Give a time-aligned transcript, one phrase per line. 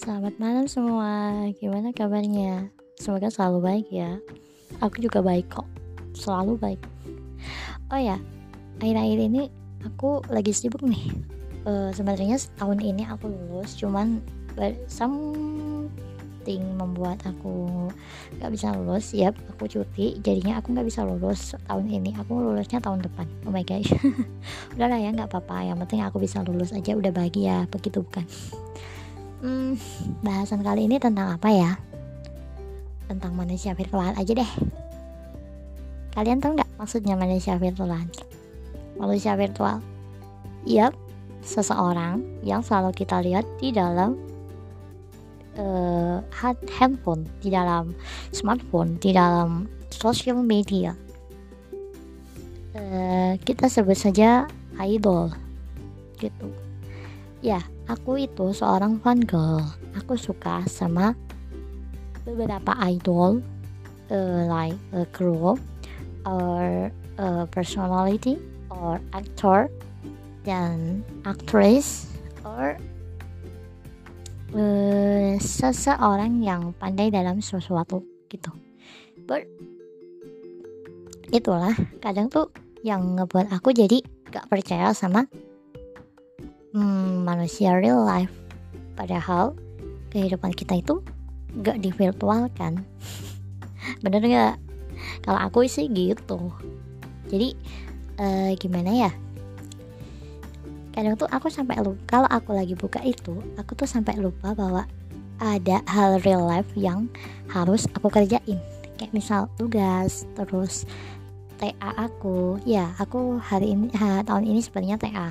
[0.00, 2.72] Selamat malam semua, gimana kabarnya?
[2.96, 4.16] Semoga selalu baik ya.
[4.80, 5.68] Aku juga baik kok,
[6.16, 6.80] selalu baik.
[7.92, 8.16] Oh ya,
[8.80, 9.52] akhir-akhir ini
[9.84, 11.04] aku lagi sibuk nih.
[11.68, 14.24] Uh, Sebenarnya tahun ini aku lulus, cuman
[14.88, 17.68] something membuat aku
[18.40, 19.12] gak bisa lulus.
[19.12, 22.16] Yap, aku cuti, jadinya aku gak bisa lulus tahun ini.
[22.24, 23.28] Aku lulusnya tahun depan.
[23.44, 23.92] Oh my gosh,
[24.80, 25.68] udahlah ya, nggak apa-apa.
[25.68, 27.68] Yang penting aku bisa lulus aja, udah bahagia.
[27.68, 28.24] Begitu bukan?
[29.40, 29.72] Hmm,
[30.20, 31.72] bahasan kali ini tentang apa ya?
[33.08, 34.52] Tentang manusia virtual aja deh.
[36.12, 38.04] Kalian tahu nggak maksudnya manusia virtual?
[39.00, 39.80] Manusia virtual,
[40.68, 40.92] yap,
[41.40, 44.20] seseorang yang selalu kita lihat di dalam
[45.56, 46.20] uh,
[46.76, 47.96] handphone, di dalam
[48.36, 50.92] smartphone, di dalam social media.
[52.76, 54.44] Uh, kita sebut saja
[54.76, 55.32] idol,
[56.20, 56.52] gitu.
[57.40, 59.66] Ya, Aku itu seorang fan girl.
[59.98, 61.10] Aku suka sama
[62.22, 63.42] beberapa idol
[64.14, 65.58] uh, like a girl
[66.22, 68.38] or a personality
[68.70, 69.66] or actor
[70.46, 72.06] dan actress
[72.46, 72.78] or
[74.54, 78.54] uh, seseorang yang pandai dalam sesuatu gitu.
[79.26, 79.50] But
[81.34, 82.54] itulah kadang tuh
[82.86, 83.98] yang ngebuat aku jadi
[84.30, 85.26] gak percaya sama
[86.74, 88.32] hmm, manusia real life.
[88.94, 89.56] Padahal
[90.10, 91.00] kehidupan kita itu
[91.62, 92.78] gak di virtual kan
[94.04, 94.54] bener gak
[95.24, 96.52] kalau aku sih gitu.
[97.30, 97.54] Jadi
[98.20, 99.12] uh, gimana ya?
[100.90, 104.84] Kadang tuh aku sampai lupa kalau aku lagi buka itu aku tuh sampai lupa bahwa
[105.40, 107.08] ada hal real life yang
[107.48, 108.60] harus aku kerjain.
[109.00, 110.84] Kayak misal tugas terus
[111.60, 112.56] TA aku.
[112.64, 115.28] Ya aku hari ini ha, tahun ini sebenarnya TA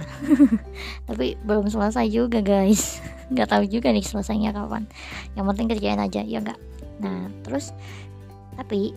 [1.10, 3.02] tapi belum selesai juga guys.
[3.34, 4.86] Nggak tahu juga nih selesainya kapan.
[5.34, 6.62] Yang penting kerjain aja ya enggak
[7.00, 7.72] nah terus
[8.60, 8.92] tapi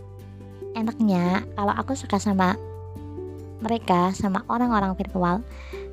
[0.74, 2.58] enaknya kalau aku suka sama
[3.62, 5.38] mereka sama orang-orang virtual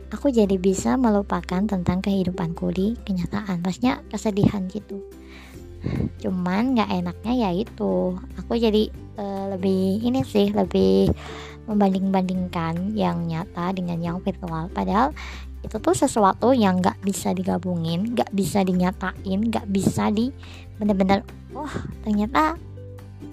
[0.09, 3.61] aku jadi bisa melupakan tentang kehidupanku di kenyataan.
[3.61, 5.05] Maksudnya kesedihan gitu
[6.19, 8.17] cuman nggak enaknya ya itu.
[8.43, 11.11] Aku jadi uh, lebih ini sih lebih
[11.69, 14.67] membanding-bandingkan yang nyata dengan yang virtual.
[14.73, 15.13] Padahal
[15.59, 20.31] itu tuh sesuatu yang nggak bisa digabungin nggak bisa dinyatain nggak bisa di
[20.79, 21.19] bener-bener
[21.51, 21.67] oh
[21.99, 22.55] ternyata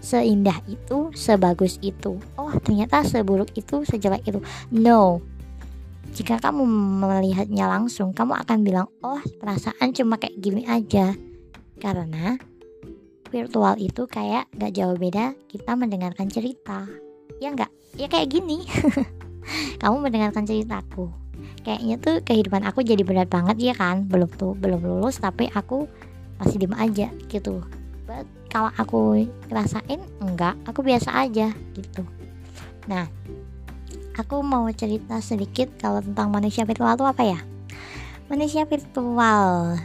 [0.03, 2.19] seindah itu sebagus itu.
[2.35, 4.43] Oh ternyata seburuk itu sejelek itu.
[4.75, 5.23] No.
[6.17, 6.65] Jika kamu
[7.03, 11.15] melihatnya langsung kamu akan bilang oh perasaan cuma kayak gini aja
[11.77, 12.41] karena
[13.29, 16.89] virtual itu kayak gak jauh beda kita mendengarkan cerita.
[17.43, 17.71] Ya enggak?
[17.97, 18.65] Ya kayak gini.
[19.83, 21.13] Kamu mendengarkan ceritaku.
[21.67, 24.07] Kayaknya tuh kehidupan aku jadi berat banget ya kan?
[24.07, 25.85] Belum tuh, belum lulus tapi aku
[26.41, 27.61] masih diem aja gitu.
[28.07, 32.07] But kalau aku ngerasain enggak, aku biasa aja gitu.
[32.87, 33.11] Nah,
[34.15, 37.41] aku mau cerita sedikit kalau tentang manusia virtual itu apa ya?
[38.31, 39.77] Manusia virtual.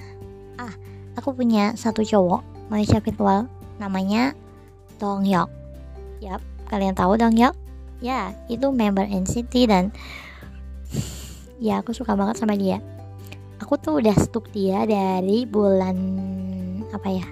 [1.19, 3.51] Aku punya satu cowok manusia virtual
[3.81, 4.31] namanya
[4.95, 5.51] Dong Hyuk.
[6.23, 6.39] Yap,
[6.71, 7.51] kalian tahu Dong Hyuk?
[7.99, 9.91] Ya, itu member NCT dan
[11.65, 12.79] ya aku suka banget sama dia.
[13.59, 15.97] Aku tuh udah stuk dia dari bulan
[16.89, 17.27] apa ya?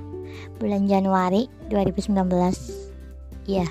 [0.59, 2.19] Bulan Januari 2019.
[3.50, 3.66] Iya.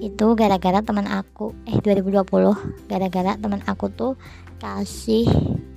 [0.00, 4.12] Itu gara-gara teman aku eh 2020 gara-gara teman aku tuh
[4.58, 5.28] kasih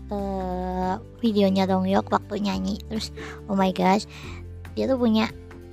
[0.10, 2.82] uh, videonya Dongyok waktu nyanyi.
[2.90, 3.14] Terus
[3.48, 4.06] oh my gosh
[4.78, 5.28] dia tuh punya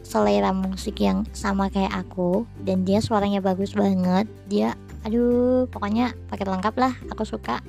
[0.06, 4.30] selera musik yang sama kayak aku dan dia suaranya bagus banget.
[4.46, 7.60] Dia aduh pokoknya paket lengkap lah aku suka.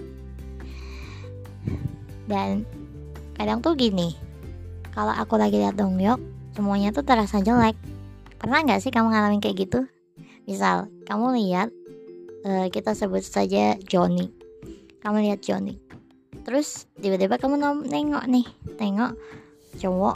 [2.27, 2.67] Dan
[3.39, 4.13] kadang tuh gini
[4.93, 6.21] kalau aku lagi lihat Dongyok
[6.53, 7.77] semuanya tuh terasa jelek.
[8.37, 9.79] Pernah nggak sih kamu ngalamin kayak gitu?
[10.45, 11.69] Misal kamu lihat
[12.45, 14.29] uh, kita sebut saja Johnny.
[15.01, 15.87] Kamu lihat Johnny
[16.47, 17.59] terus tiba-tiba kamu
[17.91, 18.47] nengok nih
[18.79, 19.19] tengok
[19.83, 20.15] cowok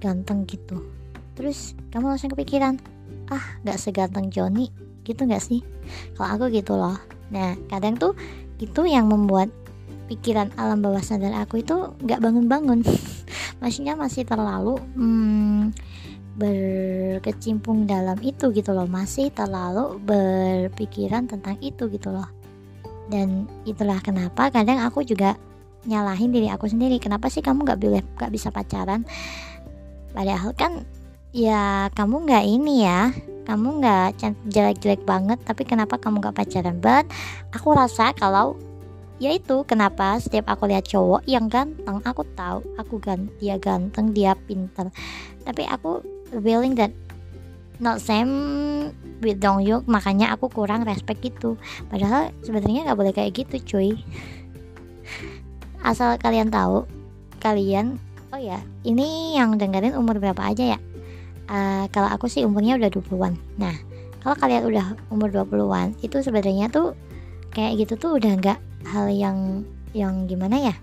[0.00, 0.80] ganteng gitu.
[1.36, 2.80] Terus kamu langsung kepikiran
[3.28, 4.72] ah gak seganteng Johnny
[5.04, 5.60] gitu gak sih?
[6.16, 6.96] Kalau aku gitu loh.
[7.28, 8.16] Nah kadang tuh
[8.56, 9.52] itu yang membuat
[10.08, 12.80] pikiran alam bawah sadar aku itu gak bangun-bangun.
[13.60, 15.76] Maksudnya masih terlalu hmm,
[16.40, 18.88] berkecimpung dalam itu gitu loh.
[18.88, 22.32] Masih terlalu berpikiran tentang itu gitu loh.
[23.06, 25.38] Dan itulah kenapa kadang aku juga
[25.86, 26.98] nyalahin diri aku sendiri.
[26.98, 29.06] Kenapa sih kamu nggak boleh nggak bisa pacaran?
[30.12, 30.82] Padahal kan
[31.30, 33.10] ya kamu nggak ini ya.
[33.46, 34.18] Kamu nggak
[34.50, 36.82] jelek-jelek banget tapi kenapa kamu nggak pacaran?
[36.82, 37.06] But
[37.54, 38.58] aku rasa kalau
[39.16, 44.12] ya itu kenapa setiap aku lihat cowok yang ganteng aku tahu aku gan dia ganteng
[44.12, 44.92] dia pintar
[45.40, 46.04] tapi aku
[46.44, 46.92] feeling that
[47.80, 48.92] not same
[49.24, 51.56] with Dong Hyuk makanya aku kurang respect gitu.
[51.88, 53.90] Padahal sebenarnya nggak boleh kayak gitu cuy
[55.86, 56.82] asal kalian tahu
[57.38, 58.02] kalian
[58.34, 60.78] oh ya ini yang dengerin umur berapa aja ya?
[61.46, 63.78] Uh, kalau aku sih umurnya udah 20-an nah
[64.26, 66.98] kalau kalian udah umur 20-an itu sebenarnya tuh
[67.54, 68.58] kayak gitu tuh udah nggak
[68.90, 69.62] hal yang
[69.94, 70.74] yang gimana ya?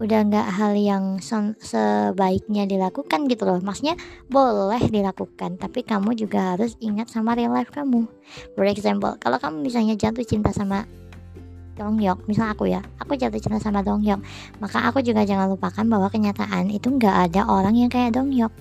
[0.00, 1.20] Udah nggak hal yang
[1.60, 3.60] sebaiknya dilakukan gitu loh.
[3.60, 4.00] Maksudnya
[4.32, 8.08] boleh dilakukan tapi kamu juga harus ingat sama real life kamu.
[8.56, 10.88] For example kalau kamu misalnya jatuh cinta sama
[11.76, 14.20] Donghyuk misal aku ya aku jatuh cinta sama Donghyuk
[14.58, 18.52] maka aku juga jangan lupakan bahwa kenyataan itu nggak ada orang yang kayak Donghyuk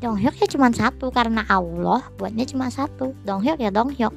[0.00, 3.12] Donghyuk ya cuma satu karena Allah buatnya cuma satu.
[3.28, 4.16] Donghyuk ya Donghyuk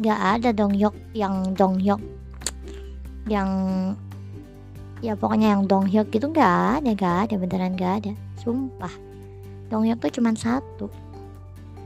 [0.00, 2.00] nggak ada Donghyuk yang Donghyuk
[3.28, 3.48] yang
[5.04, 8.12] ya pokoknya yang Donghyuk gitu nggak ada nggak ada beneran nggak ada.
[8.40, 8.92] Sumpah.
[9.68, 10.88] Donghyuk tuh cuma satu.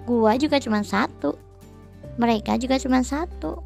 [0.07, 1.35] Gua juga cuma satu.
[2.23, 3.59] Mereka juga cuma satu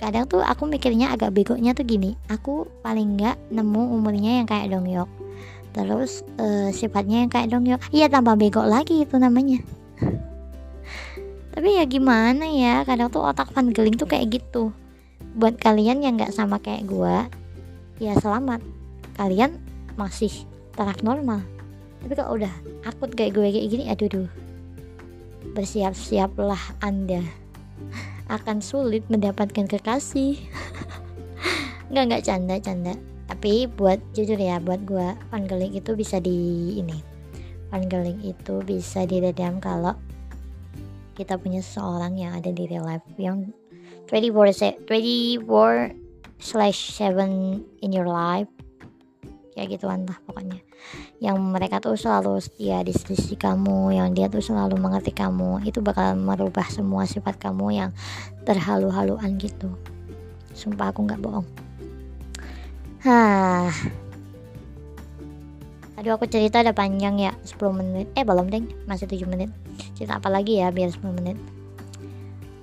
[0.00, 4.72] kadang tuh aku mikirnya agak begonya tuh gini aku paling nggak nemu umurnya yang kayak
[4.72, 5.10] Donghyuk
[5.76, 9.60] terus uh, sifatnya yang kayak Donghyuk iya tambah bego lagi itu namanya.
[11.50, 14.72] Tapi ya gimana ya kadang tuh otak fan geling tuh kayak gitu.
[15.36, 17.16] Buat kalian yang nggak sama kayak gue
[18.00, 18.64] ya selamat.
[19.14, 19.60] Kalian
[19.94, 20.32] masih
[20.74, 21.44] taraf normal.
[22.00, 22.54] Tapi kalau udah
[22.88, 24.30] akut kayak gue kayak gini aduh duh
[25.52, 27.24] bersiap-siaplah anda
[28.30, 30.38] akan sulit mendapatkan kekasih.
[31.90, 32.94] Nggak nggak canda canda.
[33.26, 37.02] Tapi buat jujur ya buat gue panggeling itu bisa di ini.
[37.70, 39.98] Panggeling itu bisa diredam kalau
[41.18, 43.50] kita punya seseorang yang ada di real life yang
[44.06, 45.94] 24 24
[46.38, 48.50] slash 7 in your life
[49.52, 50.60] kayak gituan lah pokoknya.
[51.18, 55.62] Yang mereka tuh selalu setia di sisi kamu yang dia tuh selalu mengerti kamu.
[55.66, 57.90] Itu bakal merubah semua sifat kamu yang
[58.46, 59.70] terhalu-haluan gitu.
[60.54, 61.46] Sumpah aku nggak bohong.
[63.06, 63.72] Hah.
[66.00, 68.06] Aduh aku cerita udah panjang ya 10 menit.
[68.16, 68.66] Eh belum deng.
[68.88, 69.52] Masih 7 menit.
[69.98, 71.36] Cerita apa lagi ya biar 10 menit?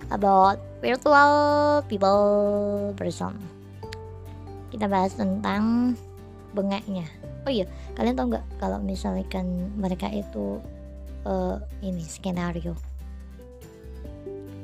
[0.08, 1.32] About virtual
[1.92, 3.58] people person
[4.68, 5.96] kita bahas tentang
[6.58, 7.06] bengeknya
[7.46, 10.58] oh iya kalian tau nggak kalau misalkan mereka itu
[11.30, 12.74] uh, ini skenario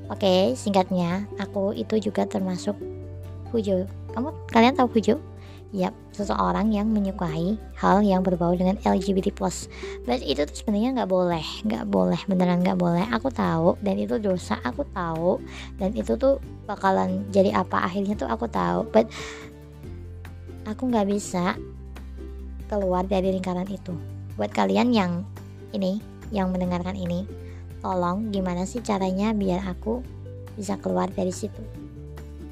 [0.09, 2.73] oke okay, singkatnya aku itu juga termasuk
[3.53, 3.85] Fujo
[4.17, 5.21] kamu kalian tahu Fujo
[5.73, 9.33] Yap, seseorang yang menyukai hal yang berbau dengan LGBT+.
[10.05, 13.01] Dan itu tuh sebenarnya nggak boleh, nggak boleh, beneran nggak boleh.
[13.09, 15.41] Aku tahu dan itu dosa, aku tahu
[15.81, 16.37] dan itu tuh
[16.69, 18.85] bakalan jadi apa akhirnya tuh aku tahu.
[18.93, 19.09] But
[20.69, 21.57] aku nggak bisa
[22.67, 23.93] keluar dari lingkaran itu.
[24.35, 25.11] Buat kalian yang
[25.73, 26.01] ini,
[26.33, 27.25] yang mendengarkan ini,
[27.83, 30.01] tolong gimana sih caranya biar aku
[30.55, 31.59] bisa keluar dari situ.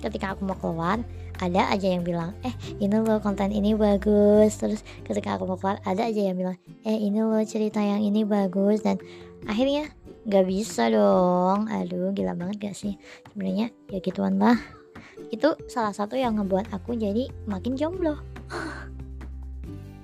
[0.01, 1.01] Ketika aku mau keluar,
[1.41, 4.61] ada aja yang bilang eh ini loh konten ini bagus.
[4.61, 8.25] Terus ketika aku mau keluar ada aja yang bilang eh ini loh cerita yang ini
[8.25, 8.85] bagus.
[8.85, 9.01] Dan
[9.49, 9.89] akhirnya
[10.25, 11.69] nggak bisa dong.
[11.69, 12.93] Aduh gila banget gak sih?
[13.33, 14.57] Sebenarnya ya gituan lah.
[15.33, 18.30] Itu salah satu yang ngebuat aku jadi makin jomblo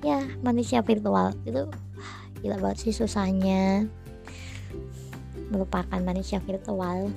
[0.01, 1.33] ya manusia virtual.
[1.45, 1.69] Itu
[2.41, 3.89] gila banget sih susahnya
[5.47, 7.09] melupakan manusia virtual